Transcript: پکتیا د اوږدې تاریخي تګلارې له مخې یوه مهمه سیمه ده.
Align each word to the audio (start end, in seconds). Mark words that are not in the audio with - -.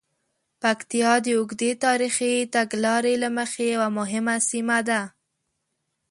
پکتیا 0.61 1.13
د 1.25 1.27
اوږدې 1.37 1.71
تاریخي 1.85 2.33
تګلارې 2.55 3.13
له 3.23 3.29
مخې 3.37 3.63
یوه 3.75 3.87
مهمه 3.97 4.35
سیمه 4.49 4.79
ده. 4.89 5.01